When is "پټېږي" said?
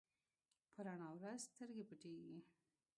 1.89-2.37